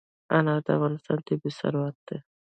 انار 0.37 0.59
د 0.65 0.67
افغانستان 0.75 1.17
طبعي 1.27 1.51
ثروت 1.59 1.97
دی. 2.07 2.17